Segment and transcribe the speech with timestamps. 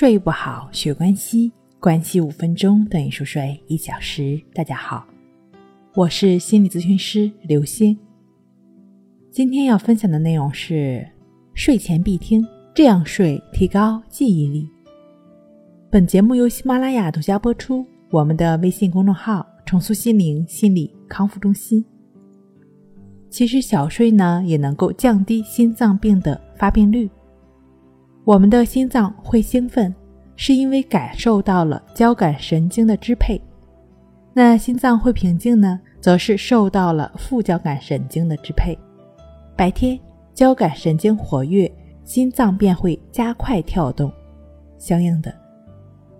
[0.00, 4.40] 睡不好，学关系，关系五分钟等于熟睡一小时。
[4.54, 5.04] 大家好，
[5.96, 7.98] 我是心理咨询师刘星。
[9.28, 11.04] 今天要分享的内容是
[11.52, 14.70] 睡前必听，这样睡提高记忆力。
[15.90, 17.84] 本节目由喜马拉雅独家播出。
[18.10, 21.84] 我们的微信公众号“重塑心灵心理康复中心”。
[23.28, 27.10] 其实小睡呢，也能够降低心脏病的发病率。
[28.28, 29.94] 我们的心脏会兴奋，
[30.36, 33.40] 是因为感受到了交感神经的支配；
[34.34, 38.78] 那心脏会平静呢，则是受到了副交感神经的支配。
[39.56, 39.98] 白天
[40.34, 41.72] 交感神经活跃，
[42.04, 44.12] 心脏便会加快跳动，
[44.76, 45.34] 相应的，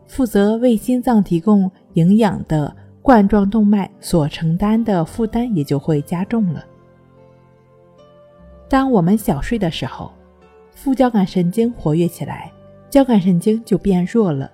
[0.06, 6.64] 负责为心脏提供营养的冠状动脉所承担的负担也就会加重了。
[8.66, 10.10] 当我们小睡的时候。
[10.80, 12.52] 副交感神经活跃起来，
[12.88, 14.48] 交感神经就变弱了，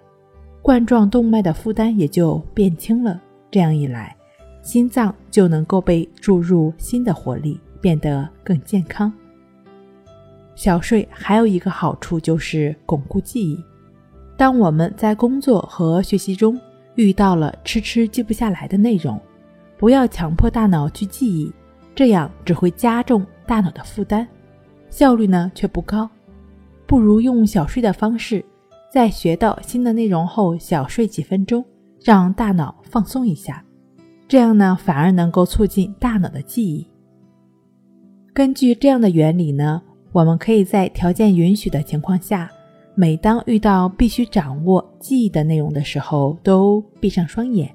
[0.62, 3.20] 冠状动脉的负担也就变轻了。
[3.50, 4.16] 这样一来，
[4.62, 9.12] 心脏就能够被注入新的活力，变得更健康。
[10.54, 13.62] 小睡还有一个好处就是巩固记忆。
[14.34, 16.58] 当我们在工作和学习中
[16.94, 19.20] 遇到了迟迟记不下来的内容，
[19.76, 21.52] 不要强迫大脑去记忆，
[21.94, 24.26] 这样只会加重大脑的负担。
[24.88, 26.08] 效率呢却不高，
[26.86, 28.44] 不如用小睡的方式，
[28.92, 31.64] 在学到新的内容后小睡几分钟，
[32.02, 33.64] 让大脑放松一下，
[34.28, 36.86] 这样呢反而能够促进大脑的记忆。
[38.32, 39.80] 根据这样的原理呢，
[40.12, 42.50] 我们可以在条件允许的情况下，
[42.94, 47.74] 每当遇到必须掌握记忆的内容的时候，都闭上双眼，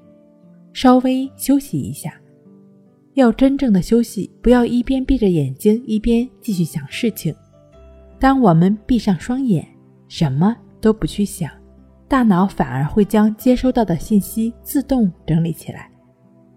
[0.72, 2.14] 稍微休息一下。
[3.14, 7.34] 要真正的休息，不要一边闭着眼睛一边继续想事情。
[8.20, 9.66] 当我们闭上双眼，
[10.06, 11.50] 什么都不去想，
[12.06, 15.90] 大脑反而会将接收到的信息自动整理起来，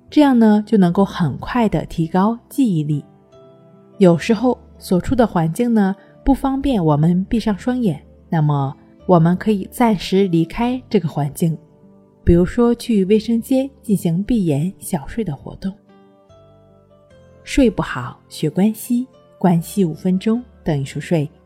[0.09, 3.03] 这样呢就能够很快的提高记忆力。
[3.97, 8.75] 有时候所处的环境呢不方便我们闭上双眼，那么
[9.05, 11.57] 我们可以暂时离开这个环境，
[12.25, 15.73] 比如说去卫生间进行闭眼小睡的活动。
[17.45, 19.07] 睡不好，学关系，
[19.39, 21.29] 关系五分钟等于熟睡